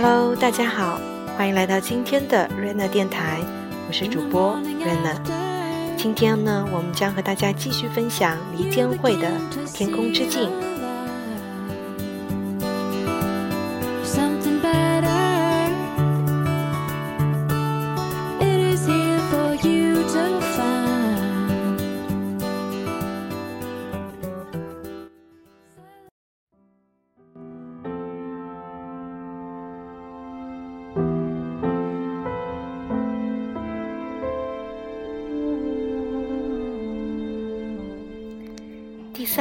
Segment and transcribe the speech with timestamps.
[0.00, 1.00] Hello，大家好，
[1.36, 3.40] 欢迎来到今天的 Rena 电台，
[3.88, 5.16] 我是主播 Rena。
[5.96, 9.28] 今天呢，我们将和大家继续分享黎坚慧的
[9.74, 10.48] 《天空之镜》。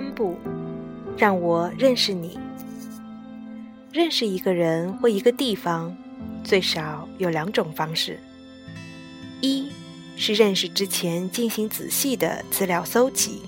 [0.00, 0.34] 三步，
[1.18, 2.38] 让我认识你。
[3.92, 5.94] 认识一个人或一个地方，
[6.42, 8.18] 最少有两种方式：
[9.42, 9.68] 一
[10.16, 13.42] 是认识之前进行仔细的资料搜集，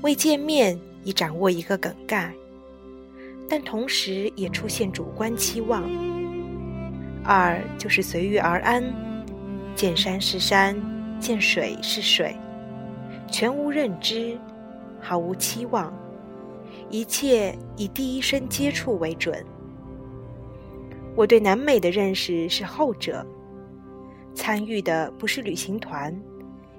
[0.00, 2.32] 为见面已掌握一个梗概，
[3.46, 5.82] 但同时也出现主观期望；
[7.22, 8.82] 二就是随遇而安，
[9.76, 10.74] 见山是山，
[11.20, 12.34] 见水是水，
[13.30, 14.38] 全无认知。
[15.02, 15.92] 毫无期望，
[16.88, 19.44] 一切以第一身接触为准。
[21.16, 23.26] 我对南美的认识是后者，
[24.32, 26.16] 参与的不是旅行团，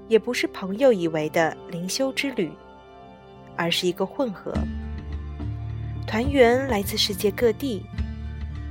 [0.07, 2.49] 也不是朋友以为的灵修之旅，
[3.57, 4.53] 而是一个混合。
[6.07, 7.83] 团员来自世界各地，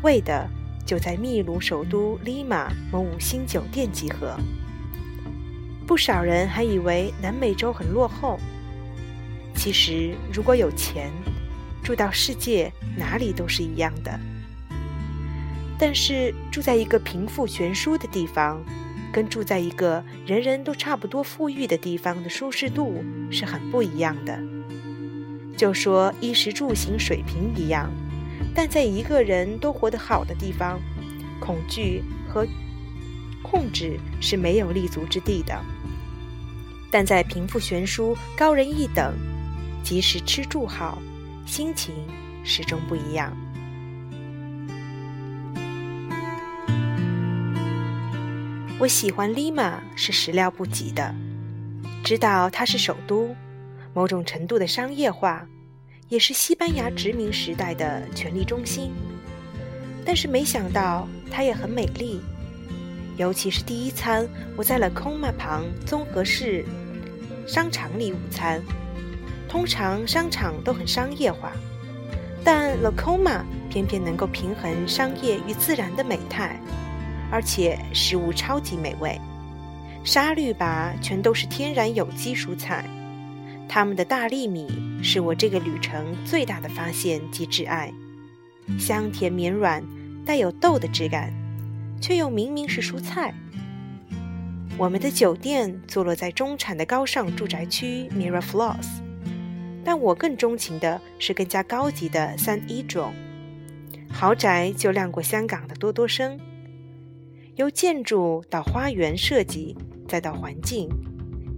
[0.03, 0.49] 为的
[0.87, 4.35] 就在秘鲁首都利马某五星酒店集合。
[5.87, 8.39] 不少人还以为南美洲很落后。
[9.63, 11.09] 其实，如果有钱，
[11.85, 14.19] 住到世界哪里都是一样的。
[15.79, 18.61] 但是，住在一个贫富悬殊的地方，
[19.13, 24.37] 跟住在一个人人都差不多富裕的地方的舒适度是很不一样的。
[25.57, 27.89] 就说衣食住行水平一样，
[28.53, 30.81] 但在一个人都活得好的地方，
[31.39, 32.45] 恐惧和
[33.45, 35.57] 控制是没有立足之地的。
[36.91, 39.15] 但在贫富悬殊、高人一等。
[39.83, 40.99] 即使吃住好，
[41.45, 41.95] 心情
[42.45, 43.37] 始终不一样。
[48.79, 51.15] 我喜欢利马是始料不及的，
[52.03, 53.35] 知道它是首都，
[53.95, 55.47] 某种程度的商业化，
[56.09, 58.91] 也是西班牙殖民时代的权力中心。
[60.05, 62.21] 但是没想到它也很美丽，
[63.17, 66.65] 尤其是第一餐，我在了空马旁综合市
[67.47, 68.61] 商场里午餐。
[69.53, 71.53] 通常商场都很商业化，
[72.43, 76.59] 但 l a c o m a 偏偏能够平衡商业与自然的美态，
[77.31, 79.21] 而且食物超级美味。
[80.05, 82.87] 沙律吧全都是天然有机蔬菜，
[83.69, 84.71] 他们的大粒米
[85.03, 87.93] 是我这个旅程最大的发现及挚爱，
[88.79, 89.85] 香甜绵软，
[90.25, 91.31] 带有豆的质感，
[92.01, 93.35] 却又明明是蔬菜。
[94.79, 99.03] 我们的酒店坐落在中产的高尚住宅区 Miraflores。
[99.85, 103.13] 但我更钟情的是更加高级的三一种
[104.11, 106.39] 豪宅，就亮过香港的多多生。
[107.57, 109.77] 由建筑到花园设计，
[110.09, 110.89] 再到环境，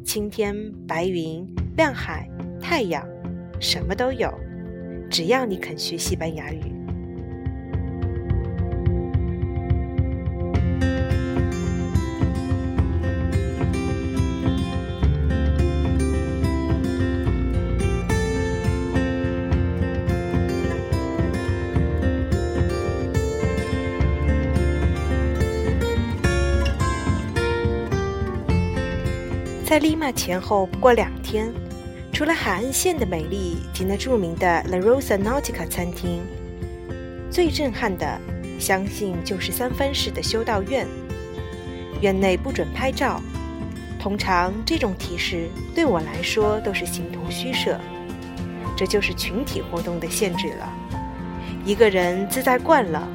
[0.04, 0.54] 青天
[0.86, 1.46] 白云、
[1.76, 2.28] 亮海、
[2.60, 3.06] 太阳，
[3.60, 4.32] 什么都有。
[5.10, 6.83] 只要你肯学西班牙语。
[29.74, 31.52] 在利马前后不过两天，
[32.12, 36.20] 除了海岸线的美丽及那著名的 La Rosa Nautica 餐厅，
[37.28, 38.20] 最震撼的，
[38.56, 40.86] 相信就是三藩市的修道院。
[42.00, 43.20] 院内不准拍照，
[43.98, 47.76] 通常这种提示对我来说都是形同虚设。
[48.76, 50.72] 这就是群体活动的限制了。
[51.64, 53.08] 一个人自在惯了，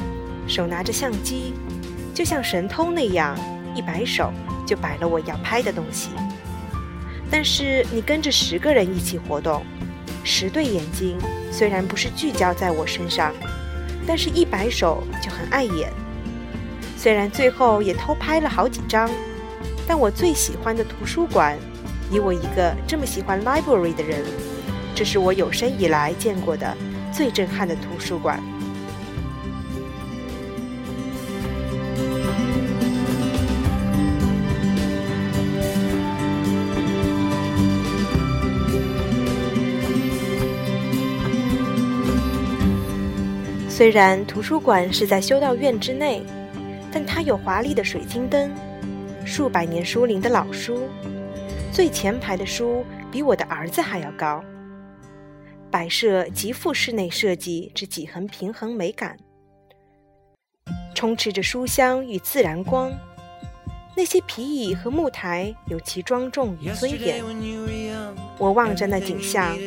[0.45, 1.53] 手拿着相机，
[2.13, 3.33] 就像神偷那样，
[3.73, 4.33] 一摆手
[4.67, 6.09] 就摆了我要拍的东西。
[7.31, 9.63] 但是你跟着十个人一起活动，
[10.23, 11.17] 十对眼睛
[11.51, 13.33] 虽然不是聚焦在我身上，
[14.07, 15.91] 但是一摆手就很碍眼。
[16.97, 19.09] 虽然最后也偷拍了好几张，
[19.87, 21.57] 但我最喜欢的图书馆，
[22.11, 24.21] 以我一个这么喜欢 library 的人，
[24.93, 26.75] 这是我有生以来见过的
[27.13, 28.43] 最震撼的图书馆。
[43.79, 46.21] 虽然图书馆是在修道院之内，
[46.91, 48.51] 但它有华丽的水晶灯，
[49.25, 50.89] 数百年书龄的老书，
[51.71, 54.43] 最前排的书比我的儿子还要高。
[55.71, 59.15] 摆设极富室内设计之几横平衡美感，
[60.93, 62.91] 充斥着书香与自然光。
[63.95, 67.23] 那些皮椅和木台有其庄重与尊严。
[68.37, 69.57] 我望着那景象，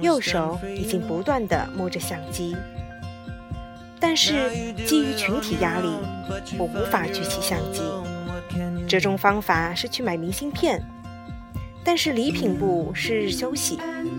[0.00, 2.54] 右手已经不断地摸着相机。
[3.98, 5.88] 但是基于群体压力，
[6.58, 7.82] 我无法举起相机。
[8.86, 10.80] 折中方法是去买明信片，
[11.82, 13.78] 但是礼品部是日休息。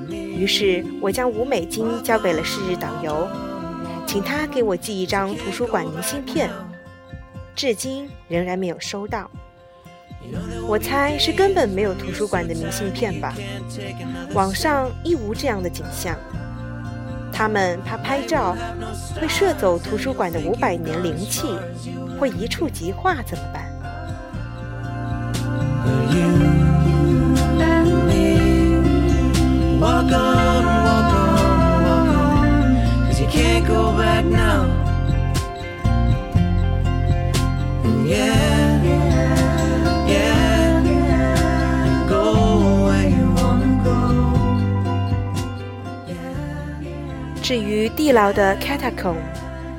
[0.10, 3.28] 于是我将五美金交给了是日导游，
[4.06, 6.50] 请他给我寄一张图书馆明信片，
[7.56, 9.30] 至今仍然没有收到。
[10.68, 13.34] 我猜是根本没有图书馆的明信片吧，
[14.34, 16.18] 网上亦无这样的景象。
[17.38, 18.56] 他们怕拍照
[19.22, 21.48] 会摄走图书馆的五百年灵气，
[22.20, 23.68] 会一触即化怎么办？
[47.48, 49.16] 至于地牢的 catacomb，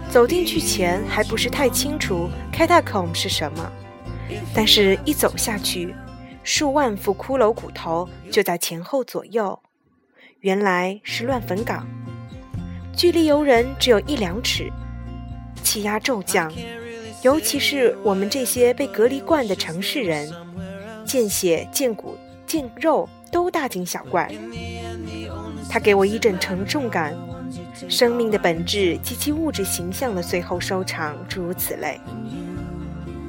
[0.09, 3.71] 走进去前还不是太清楚 catacomb 是什么，
[4.55, 5.95] 但是一走下去，
[6.43, 9.61] 数万副骷髅骨头就在前后左右。
[10.41, 11.87] 原来是乱坟岗，
[12.97, 14.73] 距离游人只有一两尺，
[15.63, 16.51] 气压骤降，
[17.21, 20.33] 尤其是我们这些被隔离惯的城市人，
[21.05, 22.17] 见血见骨
[22.47, 24.27] 见肉都大惊小怪。
[25.69, 27.15] 他给我一阵沉重感，
[27.89, 32.01] 生命的本质及其物质形象的最后收场，诸如此类。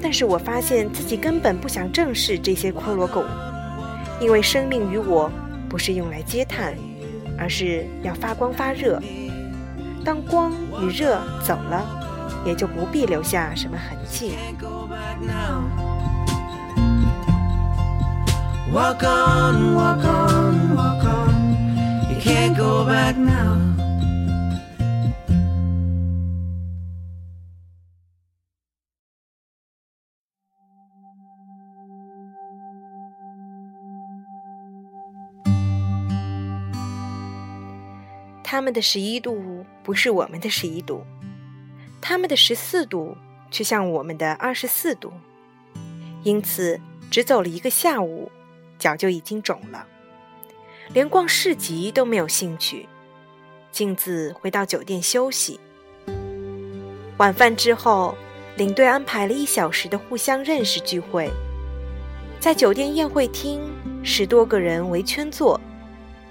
[0.00, 3.22] 但是我发现自己根本不想正视这些骷髅骨，
[4.20, 5.30] 因为生命与我
[5.68, 6.74] 不是用来嗟叹。
[7.42, 9.00] 而是要发光发热，
[10.04, 10.52] 当光
[10.82, 11.82] 与热走了，
[12.44, 14.34] 也就不必留下什么痕迹。
[38.50, 41.04] 他们的十一度不是我们的十一度，
[42.00, 43.16] 他们的十四度
[43.48, 45.12] 却像我们的二十四度，
[46.24, 46.80] 因此
[47.12, 48.28] 只走了一个下午，
[48.76, 49.86] 脚就已经肿了，
[50.92, 52.88] 连逛市集都没有兴趣，
[53.70, 55.60] 径自回到酒店休息。
[57.18, 58.16] 晚饭之后，
[58.56, 61.30] 领队安排了一小时的互相认识聚会，
[62.40, 63.60] 在酒店宴会厅，
[64.02, 65.60] 十多个人围圈坐，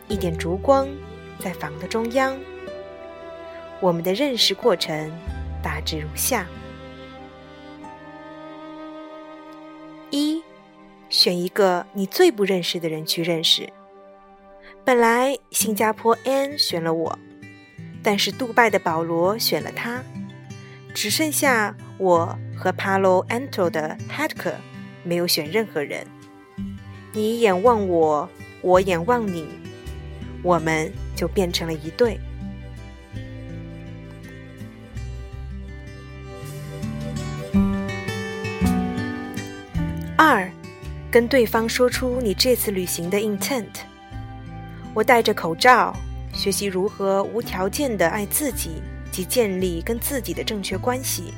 [0.09, 0.85] 一点烛光。
[1.39, 2.37] 在房的中央，
[3.79, 5.09] 我们的认识过程
[5.63, 6.45] 大致如下：
[10.09, 10.43] 一，
[11.07, 13.69] 选一个你最不认识的人去认识。
[14.83, 17.17] 本来新加坡 N 选了我，
[18.03, 20.03] 但是杜拜的保罗选了他，
[20.93, 24.55] 只剩下我和 Palo Alto 的 Hacker
[25.03, 26.05] 没有选任何人。
[27.13, 28.29] 你眼望我，
[28.61, 29.47] 我眼望你，
[30.43, 30.91] 我们。
[31.19, 32.17] 就变成了一对。
[40.15, 40.49] 二，
[41.11, 43.65] 跟对方说出你这次旅行的 intent。
[44.93, 45.93] 我戴着口罩，
[46.33, 51.33] 学习如何无条件的爱自己及建立跟自己的正确关系，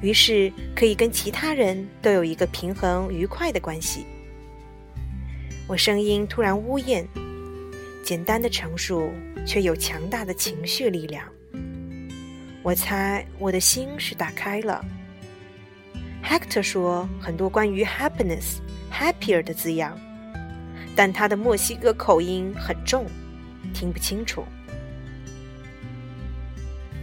[0.00, 4.06] 于是可以跟其他人都有一个平衡愉快的关系。
[5.66, 7.04] 我声音突然呜咽。
[8.06, 9.10] 简单的陈述，
[9.44, 11.26] 却有强大的情绪力量。
[12.62, 14.80] 我猜我的心是打开了。
[16.22, 18.58] Hector 说很多关于 happiness、
[18.92, 19.98] happier 的字样，
[20.94, 23.06] 但他的墨西哥口音很重，
[23.74, 24.44] 听不清楚。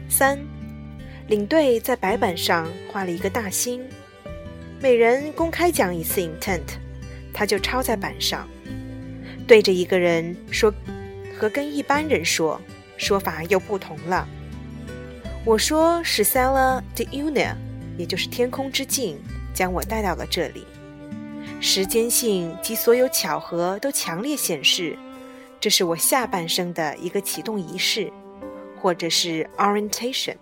[0.08, 0.40] 三，
[1.28, 3.84] 领队在白板上画了一个大心，
[4.82, 6.62] 每人公开讲一次 intent，
[7.34, 8.48] 他就抄在板上。
[9.46, 10.74] 对着一个人说，
[11.44, 12.58] 和跟一般人说
[12.96, 14.26] 说法又不同了。
[15.44, 17.54] 我说是 Sella de Una，
[17.98, 19.18] 也就是天空之镜，
[19.54, 20.66] 将我带到了这里。
[21.60, 24.98] 时间性及所有巧合都强烈显示，
[25.60, 28.10] 这是我下半生的一个启动仪式，
[28.82, 30.38] 或者是 orientation。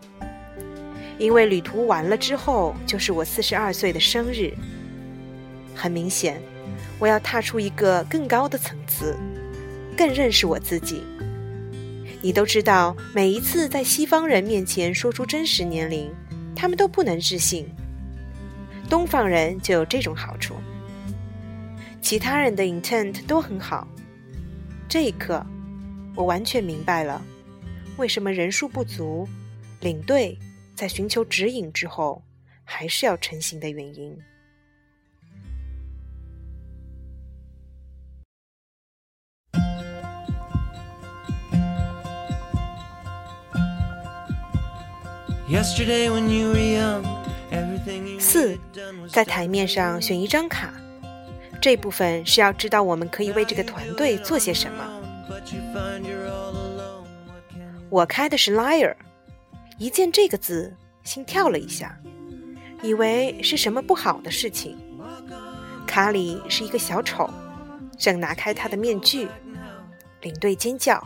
[1.17, 4.53] 因为旅途完了之后，就是我四十二岁的生日。
[5.75, 6.39] 很明显，
[6.99, 9.17] 我要踏出一个更高的层次，
[10.01, 11.03] 更认识我自己。
[12.23, 16.11] 你都知道，每一次在西方人面前说出真实年龄，
[16.55, 17.69] 他们都不能置信。
[18.89, 20.55] 东方人就有这种好处，
[22.01, 23.87] 其他人的 intent 都很好。
[24.89, 25.45] 这一刻，
[26.15, 27.21] 我完全明白了，
[27.97, 29.29] 为什么人数不足，
[29.81, 30.35] 领队
[30.73, 32.23] 在寻求指引之后，
[32.63, 34.17] 还是要成行的原因。
[48.19, 48.57] 四，
[49.11, 50.73] 在台面上选一张卡，
[51.59, 55.01] 这部分是要知道我们可以为这个团队做些什么。
[57.89, 58.95] 我开的是 liar，
[59.77, 61.99] 一见这个字，心跳了一下，
[62.81, 64.77] 以为是什么不好的事情。
[65.85, 67.29] 卡里是一个小丑，
[67.97, 69.27] 正拿开他的面具，
[70.21, 71.05] 领队尖叫：“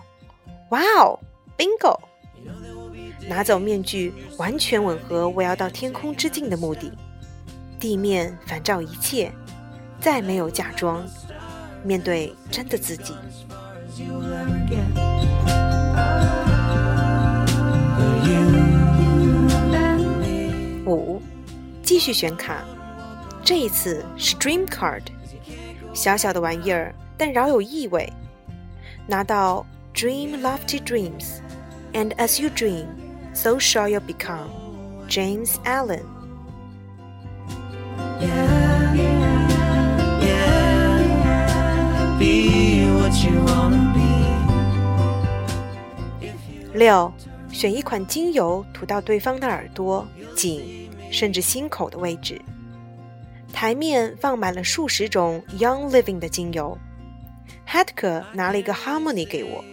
[0.70, 1.20] 哇哦
[1.58, 2.00] ，bingo！”
[3.28, 6.92] 拿走面具，完全吻合我要到天空之境的目的。
[7.80, 9.32] 地面反照一切，
[10.00, 11.04] 再没有假装，
[11.84, 13.14] 面对真的自己。
[20.86, 21.22] 五，
[21.82, 22.64] 继续选卡，
[23.44, 25.02] 这一次是 Dream Card，
[25.94, 28.12] 小小的玩意儿，但饶有意味。
[29.08, 32.86] 拿到 Dream lofty dreams，and as you dream。
[33.36, 34.50] So shall you become,
[35.08, 36.06] James Allen.
[38.20, 38.96] Yeah,
[40.24, 40.58] yeah,
[42.18, 44.08] be what you wanna be.
[46.74, 47.12] 六，
[47.52, 52.42] 选一款精油涂到对方的耳朵、颈，甚至心口的位置。
[53.54, 56.76] 台面放满了数十种 Young Living 的精油。
[57.66, 59.64] h a t k e 拿了一个 Harmony 给我，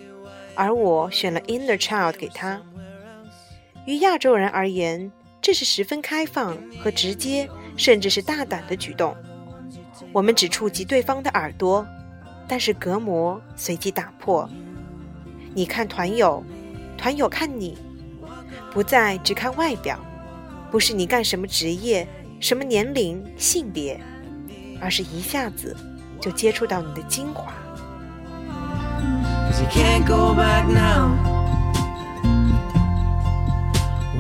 [0.54, 2.61] 而我选了 Inner Child 给他。
[3.85, 5.11] 于亚洲人而言，
[5.41, 9.17] 这是十分开放和直接，甚至是大胆的举动。
[10.12, 11.87] 我们只触及对方的耳朵，
[12.47, 14.49] 但是隔膜随即打破。
[15.55, 16.43] 你看团友，
[16.97, 17.77] 团友看你，
[18.71, 19.99] 不再只看外表，
[20.71, 22.07] 不是你干什么职业、
[22.41, 24.01] 什么年龄、性别，
[24.81, 25.77] 而是一下子
[26.21, 27.53] 就接触到你的精华。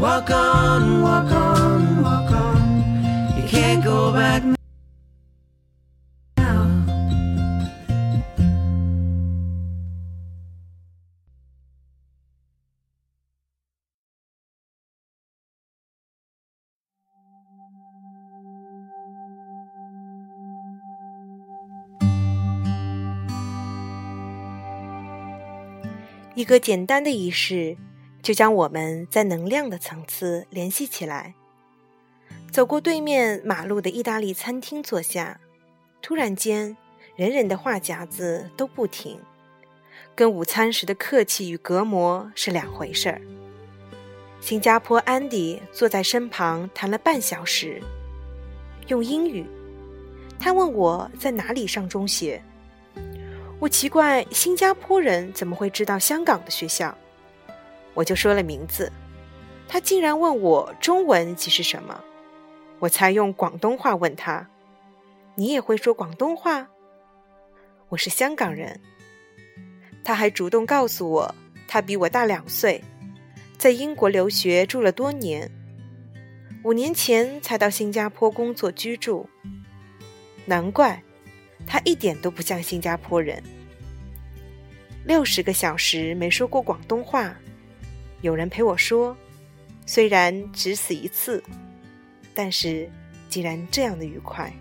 [0.02, 3.36] Walk on, walk on, walk on.
[3.36, 4.42] You can't go back
[6.36, 6.66] now.
[26.34, 27.76] 一个简单的仪式。
[28.22, 31.34] 就将我们在能量的层次联系起来。
[32.50, 35.40] 走过对面马路的意大利餐厅坐下，
[36.00, 36.76] 突然间，
[37.16, 39.18] 人人的话匣子都不停，
[40.14, 43.20] 跟午餐时的客气与隔膜是两回事儿。
[44.40, 47.82] 新加坡安迪坐在身旁谈了半小时，
[48.88, 49.46] 用英语。
[50.38, 52.42] 他问我在哪里上中学，
[53.60, 56.96] 我奇怪新加坡人怎么会知道香港的学校。
[57.94, 58.90] 我就说了名字，
[59.68, 62.02] 他竟然问我中文即是什么，
[62.78, 64.48] 我才用广东话问他
[65.36, 66.68] ：“你也会说广东话？”
[67.90, 68.80] 我是香港人。
[70.04, 71.34] 他还主动告诉我，
[71.68, 72.82] 他比我大两岁，
[73.56, 75.50] 在英国留学住了多年，
[76.64, 79.28] 五年前才到新加坡工作居住。
[80.44, 81.02] 难怪，
[81.66, 83.40] 他一点都不像新加坡人。
[85.04, 87.36] 六十个小时没说过广东话。
[88.22, 89.16] 有人陪我说，
[89.84, 91.42] 虽然只此一次，
[92.34, 92.88] 但是
[93.28, 94.52] 既然这样的愉快。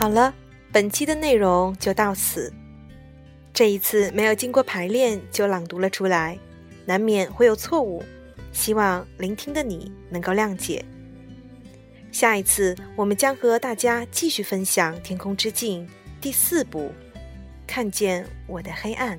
[0.00, 0.32] 好了，
[0.72, 2.50] 本期的内容就到此。
[3.52, 6.38] 这一次没有经过排练就朗读了出来，
[6.86, 8.02] 难免会有错误，
[8.50, 10.82] 希望聆听的你能够谅解。
[12.10, 15.86] 下一次我们将和大家继续分享《天空之镜》
[16.18, 16.90] 第四部
[17.66, 19.18] 《看见我的黑暗》。